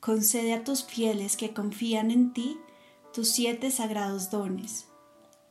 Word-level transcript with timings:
concede 0.00 0.54
a 0.54 0.64
tus 0.64 0.84
fieles 0.84 1.36
que 1.36 1.52
confían 1.52 2.10
en 2.10 2.32
ti 2.32 2.58
tus 3.12 3.30
siete 3.30 3.70
sagrados 3.70 4.30
dones. 4.30 4.88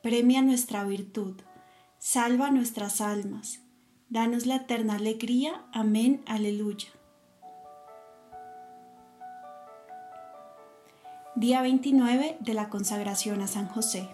Premia 0.01 0.41
nuestra 0.41 0.83
virtud, 0.83 1.41
salva 1.99 2.51
nuestras 2.51 3.01
almas, 3.01 3.59
danos 4.09 4.45
la 4.45 4.57
eterna 4.57 4.95
alegría. 4.95 5.65
Amén, 5.73 6.23
aleluya. 6.27 6.87
Día 11.35 11.61
29 11.61 12.37
de 12.39 12.53
la 12.53 12.69
consagración 12.69 13.41
a 13.41 13.47
San 13.47 13.67
José. 13.67 14.09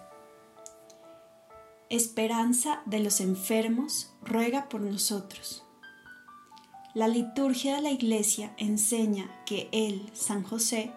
Esperanza 1.90 2.82
de 2.86 3.00
los 3.00 3.22
enfermos, 3.22 4.14
ruega 4.22 4.68
por 4.68 4.82
nosotros. 4.82 5.63
La 6.94 7.08
liturgia 7.08 7.78
de 7.78 7.82
la 7.82 7.90
Iglesia 7.90 8.54
enseña 8.58 9.28
que 9.48 9.68
Él, 9.72 10.12
San 10.14 10.44
José, 10.44 10.92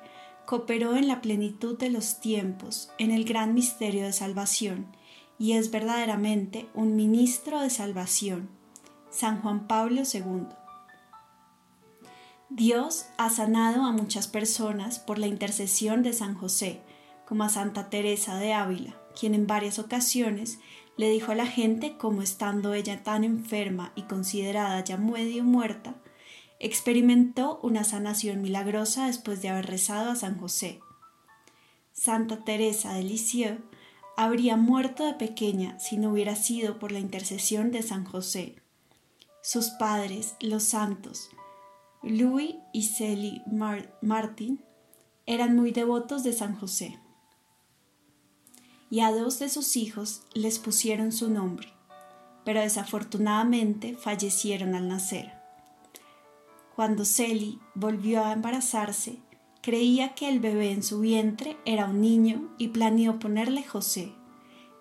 cooperó 0.44 0.94
en 0.94 1.08
la 1.08 1.22
plenitud 1.22 1.78
de 1.78 1.88
los 1.88 2.20
tiempos 2.20 2.90
en 2.98 3.10
el 3.10 3.24
gran 3.24 3.54
misterio 3.54 4.04
de 4.04 4.12
salvación 4.12 4.86
y 5.38 5.52
es 5.52 5.70
verdaderamente 5.70 6.68
un 6.74 6.96
ministro 6.96 7.60
de 7.62 7.70
salvación. 7.70 8.50
San 9.10 9.40
Juan 9.40 9.66
Pablo 9.66 10.02
II. 10.12 10.48
Dios 12.50 13.06
ha 13.16 13.30
sanado 13.30 13.82
a 13.84 13.92
muchas 13.92 14.28
personas 14.28 14.98
por 14.98 15.18
la 15.18 15.28
intercesión 15.28 16.02
de 16.02 16.12
San 16.12 16.34
José, 16.34 16.82
como 17.24 17.42
a 17.42 17.48
Santa 17.48 17.88
Teresa 17.88 18.36
de 18.36 18.52
Ávila, 18.52 18.94
quien 19.18 19.34
en 19.34 19.46
varias 19.46 19.78
ocasiones 19.78 20.58
le 20.96 21.10
dijo 21.10 21.32
a 21.32 21.34
la 21.34 21.46
gente 21.46 21.96
cómo 21.98 22.22
estando 22.22 22.74
ella 22.74 23.02
tan 23.02 23.24
enferma 23.24 23.92
y 23.94 24.02
considerada 24.02 24.82
ya 24.82 24.96
medio 24.96 25.44
muerta, 25.44 25.94
experimentó 26.58 27.60
una 27.62 27.84
sanación 27.84 28.40
milagrosa 28.42 29.06
después 29.06 29.42
de 29.42 29.50
haber 29.50 29.66
rezado 29.66 30.10
a 30.10 30.16
San 30.16 30.38
José. 30.38 30.80
Santa 31.92 32.44
Teresa 32.44 32.94
de 32.94 33.02
Lisieux 33.02 33.60
habría 34.16 34.56
muerto 34.56 35.04
de 35.04 35.14
pequeña 35.14 35.78
si 35.78 35.98
no 35.98 36.10
hubiera 36.10 36.36
sido 36.36 36.78
por 36.78 36.92
la 36.92 36.98
intercesión 36.98 37.70
de 37.70 37.82
San 37.82 38.04
José. 38.04 38.56
Sus 39.42 39.68
padres, 39.70 40.34
los 40.40 40.64
santos, 40.64 41.28
Louis 42.02 42.56
y 42.72 42.84
Célie 42.84 43.42
Martin, 44.00 44.64
eran 45.26 45.56
muy 45.56 45.72
devotos 45.72 46.22
de 46.22 46.32
San 46.32 46.56
José. 46.56 46.98
Y 48.90 49.00
a 49.00 49.10
dos 49.10 49.38
de 49.38 49.48
sus 49.48 49.76
hijos 49.76 50.22
les 50.34 50.58
pusieron 50.58 51.12
su 51.12 51.30
nombre, 51.30 51.68
pero 52.44 52.60
desafortunadamente 52.60 53.96
fallecieron 53.96 54.74
al 54.74 54.88
nacer. 54.88 55.32
Cuando 56.76 57.04
Celi 57.04 57.58
volvió 57.74 58.24
a 58.24 58.32
embarazarse, 58.32 59.18
creía 59.62 60.14
que 60.14 60.28
el 60.28 60.40
bebé 60.40 60.70
en 60.70 60.82
su 60.82 61.00
vientre 61.00 61.56
era 61.64 61.86
un 61.86 62.00
niño 62.00 62.54
y 62.58 62.68
planeó 62.68 63.18
ponerle 63.18 63.64
José, 63.64 64.12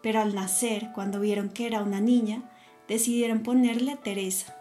pero 0.03 0.21
al 0.21 0.35
nacer, 0.35 0.91
cuando 0.93 1.19
vieron 1.19 1.49
que 1.49 1.65
era 1.65 1.81
una 1.81 2.01
niña, 2.01 2.51
decidieron 2.87 3.41
ponerle 3.41 3.95
Teresa. 3.95 4.55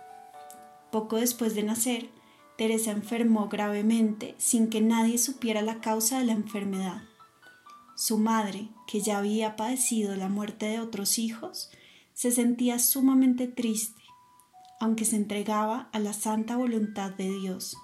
Poco 0.90 1.16
después 1.16 1.54
de 1.54 1.64
nacer, 1.64 2.08
Teresa 2.56 2.92
enfermó 2.92 3.48
gravemente 3.48 4.34
sin 4.38 4.70
que 4.70 4.80
nadie 4.80 5.18
supiera 5.18 5.60
la 5.60 5.80
causa 5.80 6.20
de 6.20 6.24
la 6.24 6.32
enfermedad. 6.32 7.02
Su 7.96 8.18
madre, 8.18 8.68
que 8.86 9.00
ya 9.00 9.18
había 9.18 9.56
padecido 9.56 10.16
la 10.16 10.28
muerte 10.28 10.66
de 10.66 10.80
otros 10.80 11.18
hijos, 11.18 11.70
se 12.12 12.30
sentía 12.30 12.78
sumamente 12.78 13.46
triste 13.46 14.04
aunque 14.84 15.06
se 15.06 15.16
entregaba 15.16 15.88
a 15.92 15.98
la 15.98 16.12
santa 16.12 16.56
voluntad 16.58 17.10
de 17.12 17.30
Dios. 17.30 17.76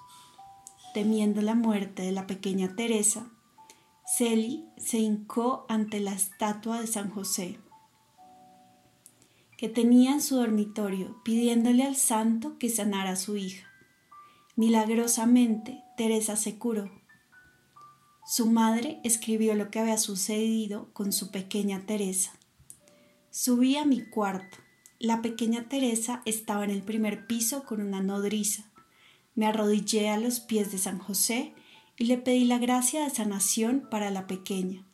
Temiendo 0.93 1.41
la 1.41 1.55
muerte 1.55 2.03
de 2.03 2.11
la 2.11 2.27
pequeña 2.27 2.75
Teresa, 2.75 3.31
Celi 4.05 4.67
se 4.77 4.99
hincó 4.99 5.65
ante 5.67 5.99
la 5.99 6.13
estatua 6.13 6.79
de 6.79 6.85
San 6.85 7.09
José, 7.09 7.59
que 9.57 9.67
tenía 9.67 10.11
en 10.11 10.21
su 10.21 10.35
dormitorio, 10.35 11.21
pidiéndole 11.23 11.83
al 11.83 11.95
santo 11.95 12.59
que 12.59 12.69
sanara 12.69 13.11
a 13.11 13.15
su 13.15 13.35
hija. 13.35 13.67
Milagrosamente, 14.55 15.83
Teresa 15.97 16.35
se 16.35 16.59
curó. 16.59 16.91
Su 18.33 18.45
madre 18.45 19.01
escribió 19.03 19.55
lo 19.55 19.69
que 19.69 19.79
había 19.79 19.97
sucedido 19.97 20.87
con 20.93 21.11
su 21.11 21.31
pequeña 21.31 21.81
Teresa. 21.81 22.31
Subí 23.29 23.75
a 23.75 23.83
mi 23.83 24.05
cuarto, 24.05 24.57
la 24.99 25.21
pequeña 25.21 25.67
Teresa 25.67 26.21
estaba 26.23 26.63
en 26.63 26.69
el 26.69 26.81
primer 26.81 27.27
piso 27.27 27.65
con 27.65 27.81
una 27.81 28.01
nodriza. 28.01 28.71
Me 29.35 29.47
arrodillé 29.47 30.07
a 30.07 30.17
los 30.17 30.39
pies 30.39 30.71
de 30.71 30.77
San 30.77 30.97
José 30.97 31.53
y 31.97 32.05
le 32.05 32.17
pedí 32.17 32.45
la 32.45 32.57
gracia 32.57 33.03
de 33.03 33.09
sanación 33.09 33.89
para 33.91 34.11
la 34.11 34.27
pequeña, 34.27 34.85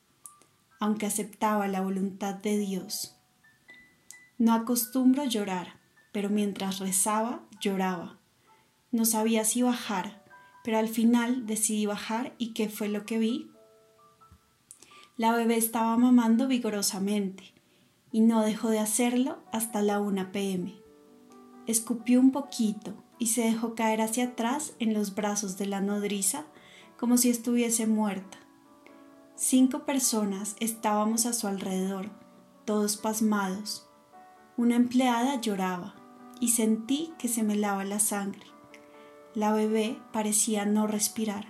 aunque 0.80 1.06
aceptaba 1.06 1.68
la 1.68 1.81
voluntad 1.81 2.34
de 2.34 2.58
Dios. 2.58 3.18
No 4.40 4.52
acostumbro 4.52 5.25
llorar, 5.25 5.80
pero 6.12 6.31
mientras 6.31 6.80
rezaba 6.80 7.44
lloraba. 7.62 8.18
No 8.92 9.06
sabía 9.06 9.46
si 9.46 9.62
bajar, 9.62 10.16
pero 10.67 10.79
al 10.79 10.89
final 10.89 11.45
decidí 11.45 11.85
bajar 11.85 12.35
y 12.38 12.51
¿qué 12.51 12.67
fue 12.67 12.89
lo 12.89 13.05
que 13.05 13.17
vi? 13.17 13.50
La 15.16 15.33
bebé 15.33 15.55
estaba 15.55 15.95
mamando 15.95 16.45
vigorosamente 16.45 17.53
y 18.11 18.19
no 18.19 18.41
dejó 18.41 18.67
de 18.67 18.79
hacerlo 18.79 19.38
hasta 19.53 19.81
la 19.81 20.01
1 20.01 20.33
pm. 20.33 20.75
Escupió 21.67 22.19
un 22.19 22.33
poquito 22.33 23.01
y 23.17 23.27
se 23.27 23.44
dejó 23.44 23.75
caer 23.75 24.01
hacia 24.01 24.25
atrás 24.25 24.73
en 24.79 24.94
los 24.94 25.16
brazos 25.16 25.57
de 25.57 25.67
la 25.67 25.79
nodriza 25.79 26.47
como 27.00 27.16
si 27.16 27.29
estuviese 27.29 27.88
muerta. 27.88 28.38
Cinco 29.38 29.85
personas 29.85 30.57
estábamos 30.59 31.25
a 31.25 31.31
su 31.31 31.47
alrededor, 31.47 32.09
todos 32.65 32.97
pasmados. 32.97 33.88
Una 34.57 34.75
empleada 34.75 35.39
lloraba 35.39 35.95
y 36.42 36.50
sentí 36.50 37.13
que 37.18 37.30
se 37.30 37.42
me 37.42 37.56
lava 37.56 37.86
la 37.86 38.00
sangre. 38.00 38.56
La 39.38 39.51
bebé 39.51 40.00
parecía 40.12 40.66
no 40.66 40.88
respirar. 40.88 41.45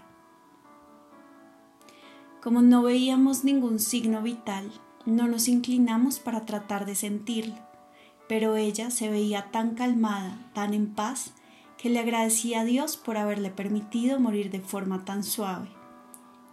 Como 2.43 2.61
no 2.61 2.83
veíamos 2.83 3.45
ningún 3.45 3.79
signo 3.79 4.21
vital, 4.21 4.69
no 5.05 5.29
nos 5.29 5.47
inclinamos 5.47 6.19
para 6.19 6.45
tratar 6.45 6.85
de 6.85 6.95
sentirlo, 6.95 7.55
pero 8.27 8.57
ella 8.57 8.91
se 8.91 9.09
veía 9.09 9.51
tan 9.51 9.75
calmada, 9.75 10.51
tan 10.53 10.73
en 10.73 10.93
paz, 10.95 11.31
que 11.77 11.89
le 11.89 11.99
agradecía 11.99 12.59
a 12.59 12.65
Dios 12.65 12.97
por 12.97 13.15
haberle 13.15 13.51
permitido 13.51 14.19
morir 14.19 14.51
de 14.51 14.59
forma 14.59 15.05
tan 15.05 15.23
suave. 15.23 15.69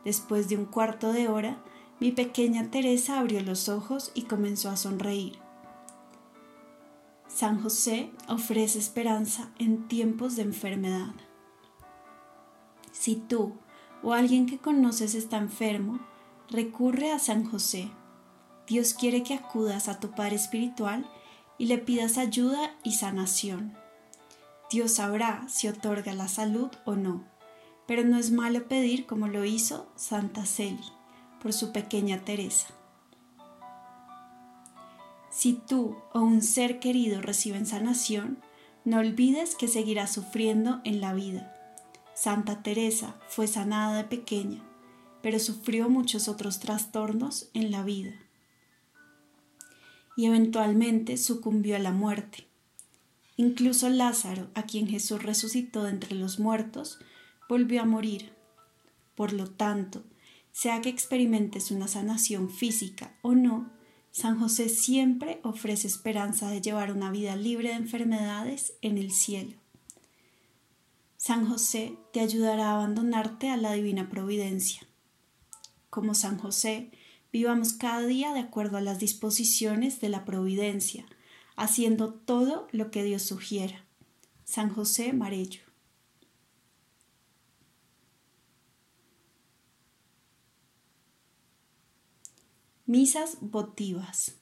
Después 0.05 0.49
de 0.49 0.57
un 0.57 0.67
cuarto 0.67 1.13
de 1.13 1.29
hora, 1.29 1.59
mi 1.99 2.13
pequeña 2.13 2.71
Teresa 2.71 3.19
abrió 3.19 3.41
los 3.41 3.69
ojos 3.69 4.13
y 4.15 4.23
comenzó 4.23 4.71
a 4.71 4.77
sonreír. 4.77 5.44
San 7.35 7.61
José 7.61 8.13
ofrece 8.29 8.79
esperanza 8.79 9.51
en 9.59 9.89
tiempos 9.89 10.37
de 10.37 10.43
enfermedad. 10.43 11.15
Si 12.93 13.17
tú 13.17 13.55
o 14.03 14.13
alguien 14.13 14.47
que 14.47 14.59
conoces 14.59 15.15
está 15.15 15.39
enfermo, 15.39 15.99
recurre 16.49 17.11
a 17.11 17.19
San 17.19 17.45
José 17.45 17.91
Dios 18.67 18.95
quiere 18.95 19.23
que 19.23 19.35
acudas 19.35 19.89
a 19.89 20.01
tu 20.01 20.13
Padre 20.13 20.37
Espiritual 20.37 21.07
y 21.59 21.67
le 21.67 21.79
pidas 21.79 22.17
ayuda 22.17 22.75
y 22.83 22.93
sanación. 22.93 23.77
Dios 24.71 24.93
sabrá 24.93 25.47
si 25.49 25.69
otorga 25.69 26.15
la 26.15 26.29
salud 26.29 26.71
o 26.87 26.95
no, 26.95 27.25
pero 27.87 28.05
no 28.05 28.17
es 28.17 28.31
malo 28.31 28.67
pedir 28.67 29.07
como 29.07 29.29
lo 29.29 29.45
hizo 29.45 29.93
Santa 29.97 30.47
Celi 30.47 30.85
por 31.43 31.53
su 31.53 31.73
pequeña 31.73 32.25
Teresa. 32.25 32.69
Si 35.35 35.55
tú 35.55 35.97
o 36.13 36.21
un 36.21 36.43
ser 36.43 36.79
querido 36.79 37.21
reciben 37.21 37.67
sanación, 37.67 38.39
no 38.85 38.99
olvides 38.99 39.57
que 39.57 39.67
seguirás 39.67 40.13
sufriendo 40.13 40.81
en 40.85 41.01
la 41.01 41.13
vida. 41.13 41.53
Santa 42.15 42.63
Teresa 42.63 43.17
fue 43.29 43.49
sanada 43.49 43.97
de 43.97 44.05
pequeña, 44.05 44.63
pero 45.23 45.41
sufrió 45.41 45.89
muchos 45.89 46.29
otros 46.29 46.61
trastornos 46.61 47.51
en 47.53 47.73
la 47.73 47.83
vida 47.83 48.15
y 50.17 50.27
eventualmente 50.27 51.17
sucumbió 51.17 51.75
a 51.75 51.81
la 51.81 51.91
muerte. 51.91 52.47
Incluso 53.37 53.89
Lázaro, 53.89 54.49
a 54.55 54.63
quien 54.63 54.87
Jesús 54.87 55.21
resucitó 55.21 55.83
de 55.83 55.91
entre 55.91 56.15
los 56.15 56.39
muertos, 56.39 57.01
volvió 57.49 57.83
a 57.83 57.87
morir. 57.87 58.33
Por 59.17 59.33
lo 59.33 59.51
tanto, 59.51 60.05
sea 60.53 60.81
que 60.81 60.91
experimentes 60.91 61.73
una 61.73 61.89
sanación 61.89 62.49
física 62.49 63.17
o 63.23 63.35
no, 63.35 63.73
San 64.15 64.39
José 64.39 64.69
siempre 64.69 65.41
ofrece 65.43 65.89
esperanza 65.89 66.49
de 66.49 66.61
llevar 66.61 66.93
una 66.93 67.11
vida 67.11 67.35
libre 67.35 67.71
de 67.71 67.75
enfermedades 67.75 68.75
en 68.81 68.97
el 68.97 69.11
cielo. 69.11 69.57
San 71.17 71.49
José 71.49 71.99
te 72.13 72.21
ayudará 72.21 72.69
a 72.69 72.75
abandonarte 72.75 73.51
a 73.51 73.57
la 73.57 73.73
divina 73.73 74.09
providencia. 74.09 74.87
Como 75.91 76.15
San 76.15 76.39
José, 76.39 76.93
vivamos 77.33 77.73
cada 77.73 78.07
día 78.07 78.33
de 78.33 78.39
acuerdo 78.39 78.77
a 78.77 78.83
las 78.83 79.01
disposiciones 79.01 80.01
de 80.01 80.11
la 80.11 80.25
providencia, 80.25 81.07
haciendo 81.57 82.15
todo 82.15 82.69
lo 82.71 82.93
que 82.93 83.03
Dios 83.03 83.23
sugiera. 83.23 83.85
San 84.45 84.73
José 84.73 85.13
Marello. 85.13 85.64
Misas 92.97 93.39
votivas. 93.41 94.37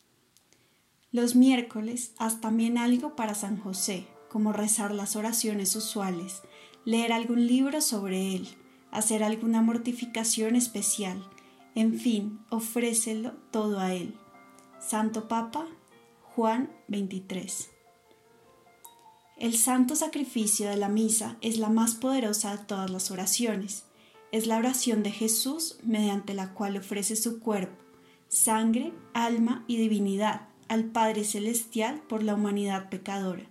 Los 1.11 1.35
miércoles 1.35 2.13
haz 2.19 2.43
también 2.43 2.77
algo 2.77 3.17
para 3.17 3.35
San 3.35 3.57
José, 3.57 4.07
como 4.29 4.53
rezar 4.53 4.93
las 4.93 5.17
oraciones 5.17 5.75
usuales, 5.75 6.43
leer 6.85 7.13
algún 7.13 7.47
libro 7.47 7.81
sobre 7.81 8.35
él, 8.35 8.47
hacer 8.91 9.25
alguna 9.25 9.63
mortificación 9.63 10.55
especial, 10.55 11.27
en 11.75 11.99
fin, 11.99 12.41
ofrécelo 12.51 13.33
todo 13.51 13.81
a 13.81 13.95
él. 13.95 14.19
Santo 14.79 15.29
Papa 15.29 15.67
Juan 16.37 16.71
23. 16.89 17.71
El 19.39 19.57
santo 19.57 19.97
sacrificio 19.97 20.69
de 20.69 20.77
la 20.77 20.91
misa 20.91 21.39
es 21.41 21.57
la 21.57 21.71
más 21.71 21.95
poderosa 21.95 22.55
de 22.55 22.65
todas 22.67 22.91
las 22.91 23.11
oraciones. 23.11 23.85
Es 24.31 24.47
la 24.47 24.59
oración 24.59 25.03
de 25.03 25.11
Jesús 25.11 25.79
mediante 25.83 26.35
la 26.35 26.53
cual 26.53 26.77
ofrece 26.77 27.17
su 27.17 27.41
cuerpo 27.41 27.82
sangre, 28.33 28.95
alma 29.13 29.63
y 29.67 29.77
divinidad 29.77 30.49
al 30.67 30.85
Padre 30.87 31.23
Celestial 31.23 32.01
por 32.09 32.23
la 32.23 32.35
humanidad 32.35 32.89
pecadora. 32.89 33.45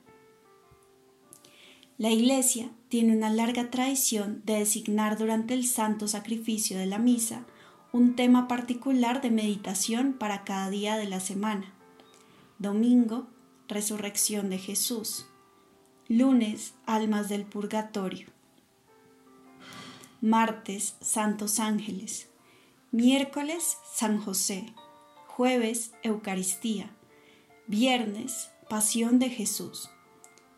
La 1.99 2.09
Iglesia 2.09 2.71
tiene 2.89 3.15
una 3.15 3.29
larga 3.29 3.69
tradición 3.69 4.41
de 4.43 4.55
designar 4.55 5.19
durante 5.19 5.53
el 5.53 5.67
santo 5.67 6.07
sacrificio 6.07 6.79
de 6.79 6.87
la 6.87 6.97
misa 6.97 7.45
un 7.91 8.15
tema 8.15 8.47
particular 8.47 9.21
de 9.21 9.29
meditación 9.29 10.13
para 10.13 10.43
cada 10.43 10.71
día 10.71 10.97
de 10.97 11.07
la 11.07 11.19
semana. 11.19 11.75
Domingo, 12.57 13.27
resurrección 13.67 14.49
de 14.49 14.57
Jesús. 14.57 15.27
Lunes, 16.07 16.73
almas 16.87 17.29
del 17.29 17.45
purgatorio. 17.45 18.29
Martes, 20.21 20.95
santos 21.01 21.59
ángeles. 21.59 22.30
Miércoles, 22.93 23.77
San 23.89 24.19
José. 24.19 24.73
Jueves, 25.25 25.93
Eucaristía. 26.03 26.93
Viernes, 27.65 28.51
Pasión 28.69 29.17
de 29.17 29.29
Jesús. 29.29 29.89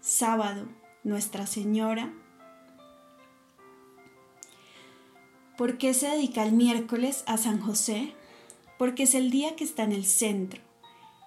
Sábado, 0.01 0.67
Nuestra 1.03 1.45
Señora. 1.45 2.11
¿Por 5.59 5.77
qué 5.77 5.93
se 5.93 6.07
dedica 6.07 6.43
el 6.43 6.53
miércoles 6.53 7.23
a 7.27 7.37
San 7.37 7.61
José? 7.61 8.15
Porque 8.79 9.03
es 9.03 9.13
el 9.13 9.29
día 9.29 9.55
que 9.55 9.63
está 9.63 9.83
en 9.83 9.91
el 9.91 10.05
centro, 10.05 10.59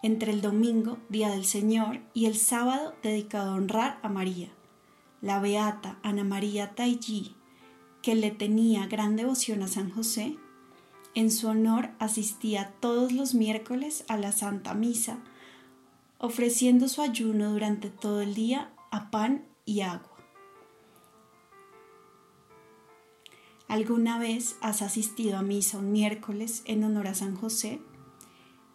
entre 0.02 0.32
el 0.32 0.40
domingo, 0.40 0.98
Día 1.08 1.30
del 1.30 1.44
Señor, 1.44 2.00
y 2.14 2.26
el 2.26 2.36
sábado 2.36 2.96
dedicado 3.04 3.52
a 3.52 3.54
honrar 3.54 4.00
a 4.02 4.08
María. 4.08 4.48
La 5.20 5.38
beata 5.38 6.00
Ana 6.02 6.24
María 6.24 6.74
Taillí, 6.74 7.36
que 8.02 8.16
le 8.16 8.32
tenía 8.32 8.88
gran 8.88 9.14
devoción 9.14 9.62
a 9.62 9.68
San 9.68 9.92
José, 9.92 10.36
en 11.16 11.30
su 11.30 11.48
honor 11.48 11.88
asistía 11.98 12.74
todos 12.78 13.10
los 13.10 13.34
miércoles 13.34 14.04
a 14.06 14.18
la 14.18 14.32
Santa 14.32 14.74
Misa, 14.74 15.18
ofreciendo 16.18 16.88
su 16.88 17.00
ayuno 17.00 17.52
durante 17.52 17.88
todo 17.88 18.20
el 18.20 18.34
día 18.34 18.70
a 18.90 19.10
pan 19.10 19.46
y 19.64 19.80
agua. 19.80 20.10
¿Alguna 23.66 24.18
vez 24.18 24.56
has 24.60 24.82
asistido 24.82 25.38
a 25.38 25.42
misa 25.42 25.78
un 25.78 25.90
miércoles 25.90 26.62
en 26.66 26.84
honor 26.84 27.08
a 27.08 27.14
San 27.14 27.34
José? 27.34 27.80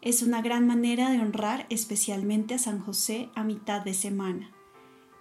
Es 0.01 0.23
una 0.23 0.41
gran 0.41 0.65
manera 0.65 1.11
de 1.11 1.19
honrar 1.19 1.67
especialmente 1.69 2.55
a 2.55 2.59
San 2.59 2.79
José 2.79 3.29
a 3.35 3.43
mitad 3.43 3.85
de 3.85 3.93
semana. 3.93 4.49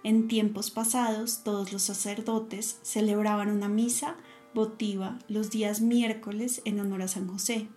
En 0.03 0.27
tiempos 0.27 0.71
pasados 0.71 1.43
todos 1.43 1.71
los 1.71 1.83
sacerdotes 1.83 2.79
celebraban 2.81 3.51
una 3.51 3.69
misa 3.69 4.15
votiva 4.53 5.19
los 5.27 5.49
días 5.49 5.81
miércoles 5.81 6.61
en 6.65 6.79
honor 6.79 7.03
a 7.03 7.07
San 7.07 7.27
José, 7.27 7.67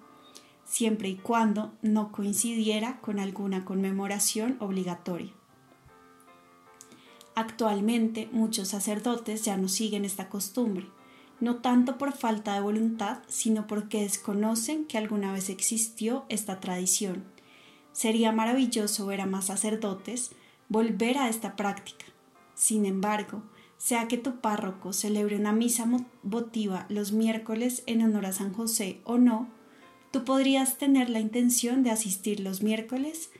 siempre 0.64 1.08
y 1.08 1.16
cuando 1.16 1.72
no 1.82 2.12
coincidiera 2.12 3.00
con 3.00 3.18
alguna 3.18 3.64
conmemoración 3.64 4.56
obligatoria. 4.60 5.32
Actualmente 7.34 8.28
muchos 8.32 8.68
sacerdotes 8.68 9.44
ya 9.44 9.56
no 9.56 9.68
siguen 9.68 10.04
esta 10.04 10.28
costumbre, 10.28 10.86
no 11.40 11.56
tanto 11.56 11.98
por 11.98 12.12
falta 12.12 12.54
de 12.54 12.60
voluntad, 12.60 13.18
sino 13.26 13.66
porque 13.66 14.02
desconocen 14.02 14.86
que 14.86 14.98
alguna 14.98 15.32
vez 15.32 15.50
existió 15.50 16.24
esta 16.28 16.60
tradición. 16.60 17.24
Sería 17.92 18.32
maravilloso 18.32 19.06
ver 19.06 19.20
a 19.20 19.26
más 19.26 19.46
sacerdotes 19.46 20.30
volver 20.68 21.18
a 21.18 21.28
esta 21.28 21.56
práctica. 21.56 22.06
Sin 22.54 22.86
embargo, 22.86 23.42
sea 23.78 24.08
que 24.08 24.16
tu 24.16 24.40
párroco 24.40 24.92
celebre 24.92 25.36
una 25.36 25.52
misa 25.52 25.86
votiva 26.22 26.86
los 26.88 27.12
miércoles 27.12 27.82
en 27.86 28.02
honor 28.02 28.26
a 28.26 28.32
San 28.32 28.52
José 28.52 29.00
o 29.04 29.18
no, 29.18 29.48
tú 30.10 30.24
podrías 30.24 30.78
tener 30.78 31.10
la 31.10 31.20
intención 31.20 31.82
de 31.82 31.90
asistir 31.90 32.40
los 32.40 32.62
miércoles 32.62 33.30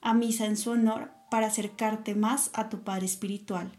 a 0.00 0.14
misa 0.14 0.46
en 0.46 0.56
su 0.56 0.70
honor 0.70 1.10
para 1.30 1.46
acercarte 1.46 2.14
más 2.14 2.50
a 2.52 2.68
tu 2.68 2.80
Padre 2.80 3.06
Espiritual, 3.06 3.72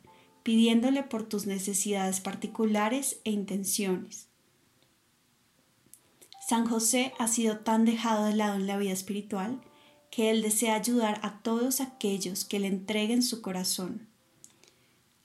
pidiéndole 0.44 1.04
por 1.04 1.24
tus 1.24 1.46
necesidades 1.46 2.22
particulares 2.22 3.20
e 3.24 3.32
intenciones. 3.32 4.28
San 6.48 6.68
José 6.68 7.14
ha 7.18 7.28
sido 7.28 7.60
tan 7.60 7.86
dejado 7.86 8.26
de 8.26 8.36
lado 8.36 8.56
en 8.56 8.68
la 8.68 8.78
vida 8.78 8.92
espiritual 8.92 9.62
que 10.12 10.30
él 10.30 10.42
desea 10.42 10.76
ayudar 10.76 11.20
a 11.24 11.40
todos 11.42 11.82
aquellos 11.82 12.46
que 12.46 12.60
le 12.60 12.68
entreguen 12.68 13.24
su 13.24 13.42
corazón. 13.42 14.08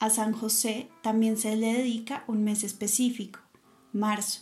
A 0.00 0.08
San 0.08 0.32
José 0.32 0.88
también 1.02 1.36
se 1.36 1.54
le 1.56 1.74
dedica 1.74 2.24
un 2.26 2.42
mes 2.42 2.64
específico, 2.64 3.40
marzo. 3.92 4.40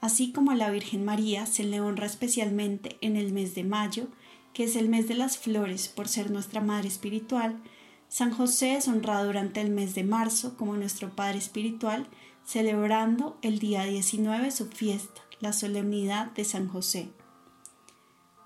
Así 0.00 0.32
como 0.32 0.50
a 0.50 0.56
la 0.56 0.68
Virgen 0.70 1.04
María 1.04 1.46
se 1.46 1.62
le 1.62 1.80
honra 1.80 2.06
especialmente 2.06 2.98
en 3.00 3.14
el 3.14 3.32
mes 3.32 3.54
de 3.54 3.62
mayo, 3.62 4.08
que 4.52 4.64
es 4.64 4.74
el 4.74 4.88
mes 4.88 5.06
de 5.06 5.14
las 5.14 5.38
flores 5.38 5.86
por 5.86 6.08
ser 6.08 6.32
nuestra 6.32 6.60
Madre 6.60 6.88
Espiritual, 6.88 7.62
San 8.08 8.32
José 8.32 8.74
es 8.74 8.88
honrado 8.88 9.26
durante 9.26 9.60
el 9.60 9.70
mes 9.70 9.94
de 9.94 10.02
marzo 10.02 10.56
como 10.56 10.76
nuestro 10.76 11.14
Padre 11.14 11.38
Espiritual, 11.38 12.08
celebrando 12.44 13.38
el 13.42 13.60
día 13.60 13.84
19 13.84 14.50
su 14.50 14.66
fiesta, 14.66 15.22
la 15.38 15.52
solemnidad 15.52 16.32
de 16.32 16.44
San 16.44 16.66
José. 16.66 17.12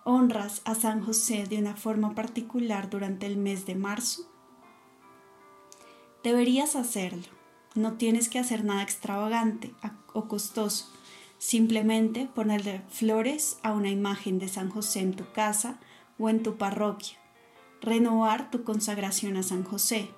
¿Honras 0.05 0.61
a 0.67 0.75
San 0.75 1.03
José 1.03 1.47
de 1.47 1.57
una 1.57 1.75
forma 1.75 2.15
particular 2.15 2.91
durante 2.91 3.25
el 3.25 3.39
mes 3.39 3.65
de 3.65 3.77
marzo? 3.77 4.31
Deberías 6.29 6.77
hacerlo. 6.77 7.25
No 7.75 7.95
tienes 7.95 8.29
que 8.29 8.39
hacer 8.39 8.63
nada 8.63 8.83
extravagante 8.83 9.73
o 10.13 10.29
costoso. 10.29 10.93
Simplemente 11.39 12.29
ponerle 12.35 12.83
flores 12.91 13.57
a 13.63 13.73
una 13.73 13.89
imagen 13.89 14.39
de 14.39 14.49
San 14.49 14.69
José 14.69 15.01
en 15.01 15.15
tu 15.15 15.25
casa 15.33 15.81
o 16.19 16.29
en 16.29 16.43
tu 16.43 16.59
parroquia. 16.59 17.17
Renovar 17.81 18.51
tu 18.51 18.63
consagración 18.63 19.39
a 19.39 19.43
San 19.43 19.65
José. 19.65 20.11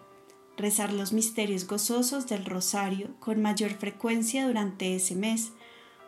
Rezar 0.57 0.93
los 0.93 1.13
misterios 1.13 1.69
gozosos 1.69 2.27
del 2.27 2.45
rosario 2.45 3.15
con 3.21 3.41
mayor 3.41 3.71
frecuencia 3.71 4.49
durante 4.49 4.97
ese 4.97 5.15
mes 5.15 5.53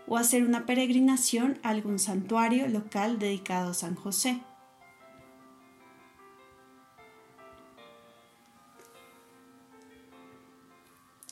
o 0.08 0.16
hacer 0.16 0.42
una 0.42 0.66
peregrinación 0.66 1.60
a 1.62 1.68
algún 1.68 2.00
santuario 2.00 2.66
local 2.66 3.20
dedicado 3.20 3.70
a 3.70 3.74
San 3.74 3.94
José. 3.94 4.40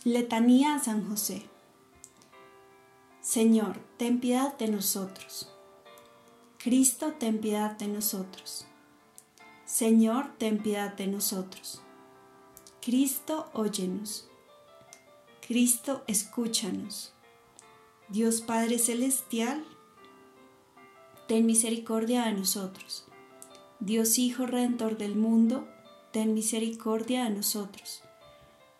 Letanía 0.05 0.77
a 0.77 0.79
San 0.79 1.07
José. 1.07 1.43
Señor, 3.21 3.79
ten 3.99 4.19
piedad 4.19 4.57
de 4.57 4.69
nosotros. 4.69 5.53
Cristo, 6.57 7.13
ten 7.19 7.39
piedad 7.39 7.77
de 7.77 7.87
nosotros. 7.87 8.65
Señor, 9.67 10.33
ten 10.39 10.57
piedad 10.57 10.95
de 10.95 11.07
nosotros. 11.07 11.83
Cristo, 12.81 13.51
óyenos. 13.53 14.27
Cristo, 15.47 16.03
escúchanos. 16.07 17.13
Dios 18.09 18.41
Padre 18.41 18.79
Celestial, 18.79 19.63
ten 21.29 21.45
misericordia 21.45 22.25
de 22.25 22.33
nosotros. 22.33 23.05
Dios 23.81 24.19
Hijo 24.19 24.47
Redentor 24.47 24.97
del 24.97 25.15
mundo, 25.15 25.69
ten 26.11 26.33
misericordia 26.33 27.25
de 27.25 27.31
nosotros. 27.31 28.03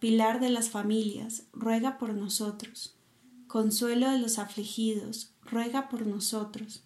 Pilar 0.00 0.38
de 0.38 0.48
las 0.48 0.70
familias, 0.70 1.42
ruega 1.52 1.98
por 1.98 2.14
nosotros. 2.14 2.94
Consuelo 3.48 4.08
de 4.10 4.18
los 4.18 4.38
afligidos, 4.38 5.32
ruega 5.42 5.88
por 5.88 6.06
nosotros. 6.06 6.84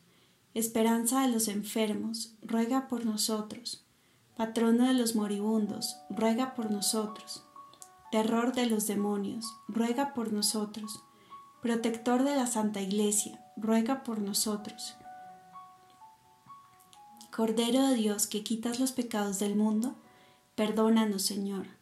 Esperanza 0.54 1.20
de 1.20 1.28
los 1.28 1.48
enfermos, 1.48 2.32
ruega 2.40 2.88
por 2.88 3.04
nosotros. 3.04 3.84
Patrono 4.34 4.86
de 4.86 4.94
los 4.94 5.14
moribundos, 5.14 5.98
ruega 6.08 6.54
por 6.54 6.70
nosotros. 6.70 7.42
Terror 8.10 8.54
de 8.54 8.64
los 8.64 8.86
demonios, 8.86 9.44
ruega 9.68 10.14
por 10.14 10.32
nosotros. 10.32 11.00
Protector 11.60 12.24
de 12.24 12.34
la 12.34 12.46
Santa 12.46 12.80
Iglesia, 12.80 13.44
ruega 13.58 14.04
por 14.04 14.20
nosotros. 14.20 14.96
Cordero 17.30 17.88
de 17.88 17.94
Dios 17.94 18.26
que 18.26 18.42
quitas 18.42 18.80
los 18.80 18.92
pecados 18.92 19.38
del 19.38 19.54
mundo, 19.54 19.96
perdónanos, 20.54 21.22
Señor. 21.22 21.81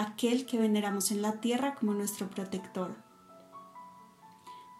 aquel 0.00 0.46
que 0.46 0.58
veneramos 0.58 1.10
en 1.10 1.22
la 1.22 1.40
tierra 1.40 1.74
como 1.74 1.94
nuestro 1.94 2.28
protector 2.30 3.08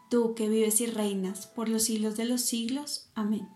tú 0.08 0.34
que 0.34 0.48
vives 0.48 0.80
y 0.80 0.86
reinas 0.86 1.46
por 1.46 1.68
los 1.68 1.84
siglos 1.84 2.16
de 2.16 2.24
los 2.24 2.42
siglos. 2.42 3.10
Amén. 3.14 3.48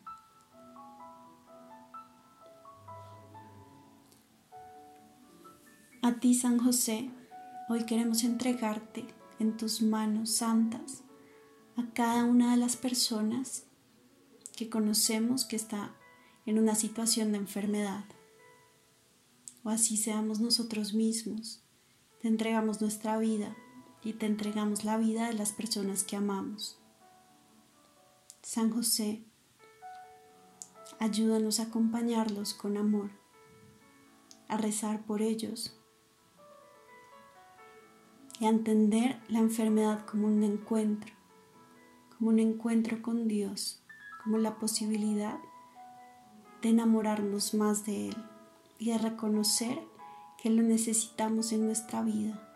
A 6.03 6.15
ti, 6.15 6.35
San 6.35 6.59
José, 6.59 7.11
hoy 7.69 7.87
queremos 7.87 8.25
entregarte 8.25 9.07
en 9.39 9.57
tus 9.57 9.83
manos 9.83 10.31
santas 10.31 11.05
a 11.77 11.93
cada 11.95 12.25
una 12.25 12.51
de 12.51 12.57
las 12.57 12.77
personas 12.77 13.65
que 14.57 14.69
conocemos 14.69 15.45
que 15.45 15.57
está 15.57 15.95
en 16.45 16.59
una 16.59 16.75
situación 16.75 17.33
de 17.33 17.39
enfermedad. 17.39 18.05
O 19.65 19.71
así 19.71 19.97
seamos 19.97 20.41
nosotros 20.41 20.93
mismos. 20.93 21.63
Te 22.21 22.29
entregamos 22.29 22.81
nuestra 22.81 23.19
vida 23.19 23.57
y 24.03 24.15
te 24.15 24.27
entregamos 24.27 24.85
la 24.85 24.97
vida 24.97 25.29
de 25.29 25.35
las 25.35 25.53
personas 25.53 26.03
que 26.03 26.17
amamos. 26.17 26.79
San 28.43 28.71
José, 28.71 29.25
ayúdanos 30.99 31.61
a 31.61 31.65
acompañarlos 31.65 32.55
con 32.55 32.77
amor, 32.77 33.11
a 34.49 34.57
rezar 34.57 35.05
por 35.05 35.23
ellos 35.23 35.79
y 38.41 38.47
a 38.47 38.49
entender 38.49 39.21
la 39.29 39.39
enfermedad 39.39 40.05
como 40.07 40.27
un 40.27 40.43
encuentro, 40.43 41.15
como 42.17 42.31
un 42.31 42.41
encuentro 42.41 43.01
con 43.01 43.29
Dios, 43.29 43.81
como 44.25 44.39
la 44.39 44.59
posibilidad 44.59 45.39
de 46.63 46.71
enamorarnos 46.71 47.55
más 47.55 47.85
de 47.85 48.09
Él 48.09 48.32
y 48.83 48.91
de 48.91 48.99
reconocer 48.99 49.79
que 50.43 50.51
lo 50.51 50.63
necesitamos 50.63 51.53
en 51.53 51.67
nuestra 51.67 52.03
vida 52.03 52.49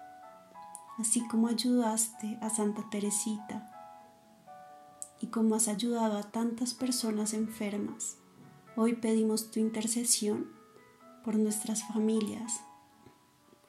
así 0.99 1.27
como 1.29 1.49
ayudaste 1.49 2.39
a 2.41 2.51
Santa 2.51 2.89
Teresita 2.91 3.73
y 5.21 5.29
como 5.29 5.55
has 5.55 5.69
ayudado 5.69 6.19
a 6.19 6.25
tantas 6.25 6.75
personas 6.75 7.33
enfermas, 7.33 8.19
hoy 8.77 8.95
pedimos 8.95 9.51
tu 9.51 9.61
intercesión 9.61 10.51
por 11.25 11.37
nuestras 11.37 11.85
familias, 11.85 12.61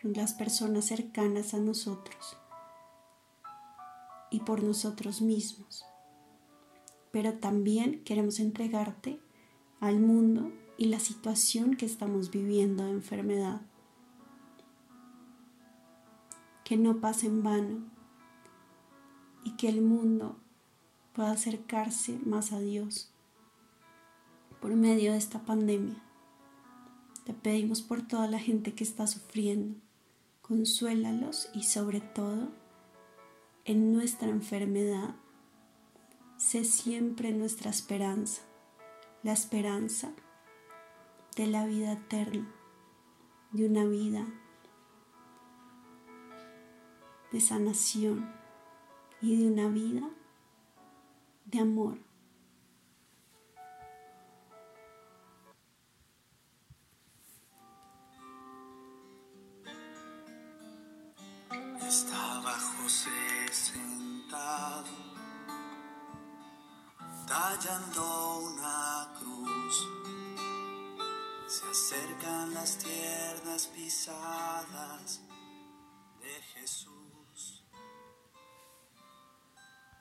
por 0.01 0.15
las 0.15 0.33
personas 0.33 0.85
cercanas 0.85 1.53
a 1.53 1.57
nosotros 1.57 2.37
y 4.29 4.41
por 4.41 4.63
nosotros 4.63 5.21
mismos. 5.21 5.85
Pero 7.11 7.33
también 7.35 8.03
queremos 8.03 8.39
entregarte 8.39 9.21
al 9.79 9.99
mundo 9.99 10.51
y 10.77 10.85
la 10.85 10.99
situación 10.99 11.75
que 11.75 11.85
estamos 11.85 12.29
viviendo 12.29 12.85
de 12.85 12.91
enfermedad 12.91 13.61
que 16.63 16.77
no 16.77 16.99
pase 16.99 17.27
en 17.27 17.43
vano 17.43 17.79
y 19.45 19.51
que 19.51 19.69
el 19.69 19.81
mundo 19.81 20.37
pueda 21.13 21.31
acercarse 21.31 22.19
más 22.25 22.51
a 22.51 22.59
Dios 22.59 23.09
por 24.59 24.75
medio 24.75 25.13
de 25.13 25.17
esta 25.17 25.45
pandemia. 25.45 25.95
Te 27.23 27.33
pedimos 27.33 27.81
por 27.81 28.01
toda 28.01 28.27
la 28.27 28.39
gente 28.39 28.73
que 28.73 28.83
está 28.83 29.07
sufriendo, 29.07 29.79
consuélalos 30.41 31.49
y 31.53 31.63
sobre 31.63 32.01
todo 32.01 32.49
en 33.63 33.93
nuestra 33.93 34.27
enfermedad, 34.27 35.15
sé 36.35 36.65
siempre 36.65 37.31
nuestra 37.31 37.69
esperanza, 37.69 38.41
la 39.23 39.31
esperanza 39.31 40.11
de 41.37 41.45
la 41.45 41.67
vida 41.67 41.93
eterna, 41.93 42.47
de 43.51 43.67
una 43.67 43.85
vida 43.85 44.25
de 47.31 47.39
sanación 47.39 48.27
y 49.21 49.37
de 49.37 49.47
una 49.51 49.67
vida 49.67 50.09
de 51.45 51.59
amor. 51.59 52.06